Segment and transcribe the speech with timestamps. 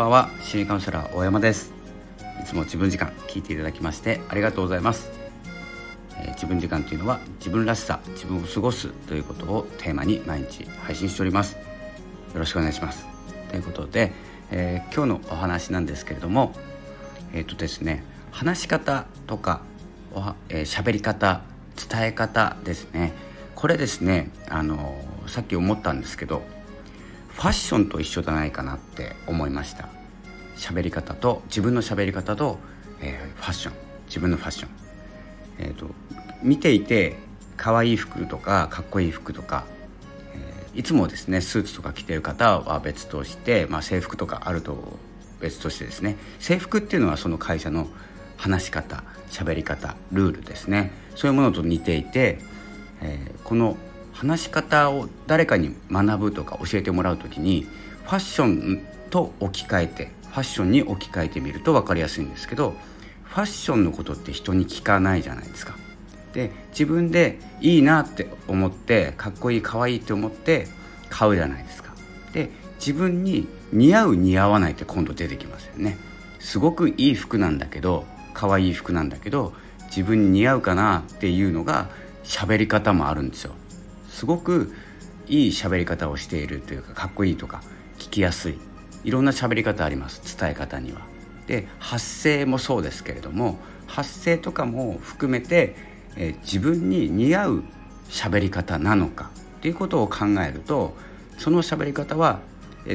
[0.00, 0.30] ばんは。
[0.40, 1.74] 心理カウンセラー大山です。
[2.40, 5.10] いつも自分時間聞いていただきましてありがとうございます、
[6.16, 11.52] えー、自分時間というのは自分らしさ自分を過ごすということをテーマに毎日配信しております。
[11.52, 11.60] よ
[12.36, 13.06] ろしくお願いします。
[13.50, 14.12] ということで、
[14.50, 16.54] えー、今日のお話なんですけれども
[17.34, 19.60] えっ、ー、とですね話し方とか
[20.14, 21.42] おは、えー、り方
[21.90, 23.12] 伝え方ですね。
[23.54, 26.42] これですねあのさっき思ったんですけど
[27.34, 29.88] ファッションと一緒じゃないかなって思いました。
[30.56, 32.58] 喋り方と自分の喋り方と、
[33.00, 33.74] えー、ファッション。
[34.06, 34.70] 自分のファッション。
[35.58, 35.86] えっ、ー、と
[36.42, 37.16] 見ていて
[37.56, 39.64] 可愛い服とかかっこいい服とか、
[40.34, 44.98] えー、いつもですねスーツとか着てる方は別として、まあ、制服とかあると
[45.40, 46.16] 別としてですね。
[46.38, 47.88] 制服っていうのはその会社の
[48.36, 50.90] 話し方喋り方ルールですね。
[51.14, 52.38] そういうものと似ていて、
[53.02, 53.76] えー、この
[54.20, 57.66] 話し方を誰かに学ぶとか教えてもらう時に
[58.04, 62.74] ファッションと置き換えてファッションに置き換えてみると分かりやすいんですけど
[63.24, 65.74] ファッションのことって人に聞かないじゃないですか。
[66.34, 70.68] で自分でいいなって思ってかっこいいかわいいって思って
[71.08, 71.94] 買うじゃないですか。
[72.34, 75.96] で自分に似合う似合わないって今度出てきますよね。
[76.40, 79.54] すごくいい服なんだけど可愛い服なんだけど
[79.86, 81.88] 自分に似合うかなっていうのが
[82.22, 83.54] 喋り方もあるんですよ。
[84.20, 84.74] すごく
[85.28, 87.62] いい喋り方をしているというかかっこいいとか
[87.98, 88.58] 聞きやすい。
[89.02, 91.00] いろんな喋り方あります伝え方には。
[91.46, 95.74] で発声もそうですけれども発声とかも含めて、
[96.16, 97.62] えー、自分に似合う
[98.10, 100.94] 喋り方なのかっていうことを考えると
[101.38, 102.40] その喋り方は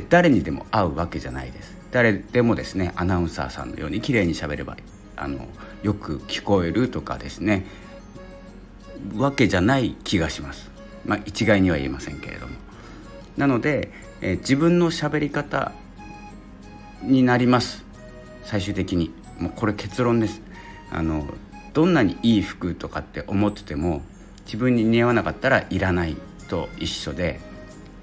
[0.10, 1.76] 誰にでも合うわけじゃないです。
[1.92, 4.78] 誰でもですねアナウンサーさんのように綺麗に喋れば
[5.16, 5.48] あの
[5.82, 7.66] よく聞こえるとかですね
[9.16, 10.75] わけじゃない気がします。
[11.06, 12.54] まあ、一概には言えませんけれども。
[13.38, 15.72] なので、えー、自分の喋り方
[17.04, 17.84] になります。
[18.44, 19.12] 最終的に。
[19.40, 20.42] もうこれ結論です。
[20.92, 21.28] あの
[21.74, 24.02] どんなにいい服とかって思ってても
[24.46, 26.16] 自分に似合わなかったらいらない
[26.48, 27.40] と一緒で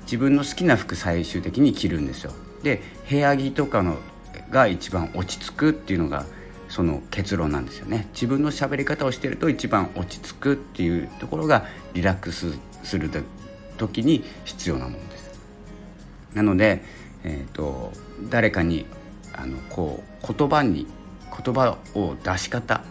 [0.02, 2.32] 自分の好きな服最終的に着るんですよ。
[2.62, 3.96] で部屋着とかの
[4.50, 6.26] が一番落ち着くっていうのが
[6.72, 13.10] その結論なんですよね自分の喋り方をしてると一番落ち着くっていうところがリラックスする
[13.76, 15.38] 時に必要なものです。
[16.32, 16.82] なので、
[17.24, 17.92] えーと、
[18.30, 18.86] 誰かに
[19.34, 20.86] あのこう言葉に
[21.44, 22.82] 言葉を出し方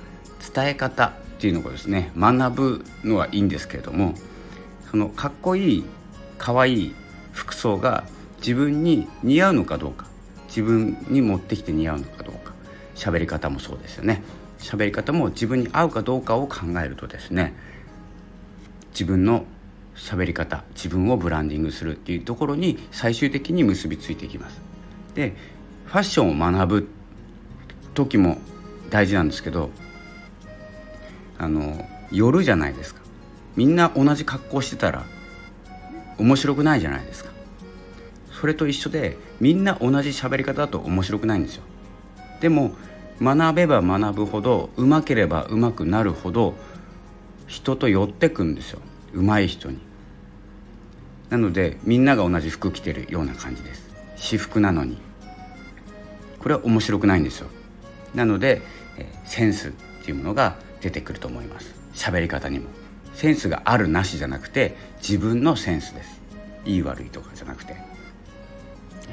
[0.53, 4.13] 伝え方っていうのをですね学ぶのはいいんですけれども
[4.91, 5.85] そのかっこいい
[6.37, 6.95] かわいい
[7.31, 8.03] 服装が
[8.37, 10.05] 自分に似合うのかどうか
[10.49, 12.50] 自分に持ってきて似合うのかどうか
[13.01, 14.21] 喋り方もそうですよね。
[14.59, 17.55] 喋り方も自分に合うかどうかを考えるとですね
[18.91, 19.45] 自分の
[19.95, 24.61] 喋り方自分をブランディングするっていうところに最終的に結びついていきます。
[25.15, 25.33] で
[25.87, 26.87] ファッションを学ぶ
[27.95, 28.37] 時も
[28.91, 29.71] 大事なんですけど
[31.39, 33.01] あの夜じゃないですか。
[33.55, 35.05] みんな同じ格好してたら
[36.19, 37.31] 面白くないじゃないですか。
[38.31, 41.63] それと一緒でみんな同じ喋り方だと面白くないんですよ。
[42.41, 42.73] でも
[43.21, 46.55] 学べば学ぶほどうまければうまくなるほど
[47.47, 48.79] 人と寄ってくんですよ。
[49.13, 49.79] 上手い人に。
[51.29, 53.89] なのでみんなが同じ服着てるような感じです。
[54.15, 54.97] 私服なのに。
[56.39, 57.47] これは面白くないんですよ。
[58.15, 58.61] なので、
[59.25, 59.71] センスっ
[60.03, 61.75] ていうものが出てくると思います。
[61.93, 62.65] 喋り方にも。
[63.13, 66.21] センスがあるなしじゃなくて自分のセンスです。
[66.65, 67.75] いい悪いとかじゃなくて、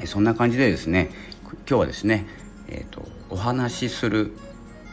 [0.05, 1.11] そんな感じでですね
[1.43, 2.25] 今日はですね、
[2.69, 4.31] えーとお話しする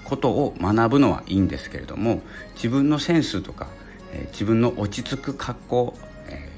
[0.04, 2.20] ことを学ぶのはいいんですけれども
[2.54, 3.66] 自分のセンスとか
[4.12, 5.98] え自分の落ち着く格好、
[6.28, 6.48] え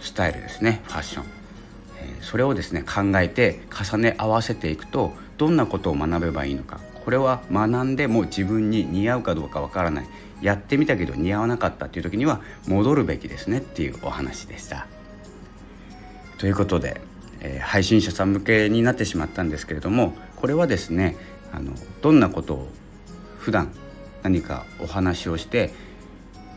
[0.00, 1.24] スタイルですねファッション、
[2.00, 10.06] えそれをですね考えて重ね合わせていくとどんなことを学べばいいのかこれは学んでも自分に似合うかどうかわからない
[10.42, 14.86] やってみたけど似合わなかったっていう時には戻るべきですねっていうお話でした。
[16.38, 17.00] ということで、
[17.46, 21.16] えー、配信者さん向けになってしまったんですけれどもこれはですね
[21.52, 21.72] あの
[22.02, 22.68] どんなことを
[23.38, 23.72] 普段
[24.22, 25.72] 何かお話をして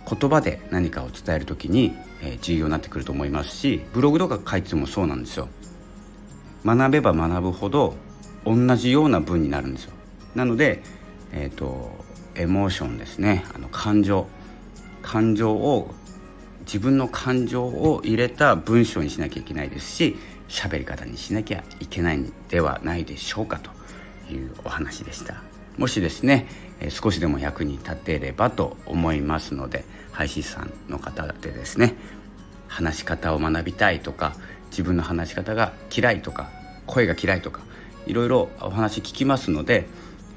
[0.09, 5.47] 言葉で何かを伝える時に、えー、重要になってくると思いますしブログとか書いてもそうなんですよ。
[6.65, 7.95] 学べば学ぶほど
[8.45, 9.93] 同じような文になるんですよ。
[10.35, 10.83] なので、
[11.31, 11.89] えーと、
[12.35, 14.27] エモーションですねあの感情
[15.01, 15.93] 感情を
[16.61, 20.17] 自分の感情を入れた文章にしなきゃいけないですし
[20.49, 23.71] 喋り方にしなきゃいけないんではないでしょうかと
[24.33, 25.41] いうお話でした。
[25.77, 26.47] もしですね、
[26.81, 31.95] え少しでも役に立てればと思いますので配信者さんの方でですね
[32.67, 34.33] 話し方を学びたいとか
[34.71, 36.49] 自分の話し方が嫌いとか
[36.85, 37.61] 声が嫌いとか
[38.05, 39.87] いろいろお話聞きますので、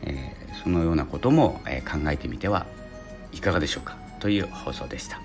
[0.03, 2.67] えー、そのようなことも、え考えてみては
[3.33, 5.21] いかがでしょうかという放送でした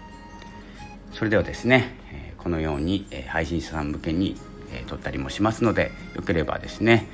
[1.13, 4.37] それではですね、えこのように、え配信者さん向けに、
[4.71, 7.07] え撮ったりもしますのでよければですね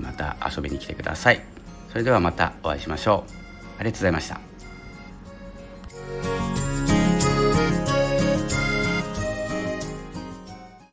[0.00, 1.42] また遊びに来てください。
[1.90, 3.30] それではまたお会いしましょう。
[3.78, 4.47] ありがとうございました。